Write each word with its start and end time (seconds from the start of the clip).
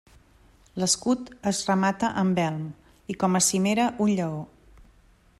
L'escut 0.83 1.27
es 1.51 1.59
remata 1.71 2.09
amb 2.21 2.41
elm 2.45 2.63
i 3.15 3.19
com 3.25 3.39
a 3.41 3.43
cimera 3.49 3.85
un 4.07 4.13
lleó. 4.21 4.41